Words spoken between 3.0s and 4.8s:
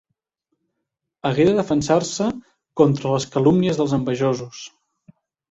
les calúmnies dels envejosos.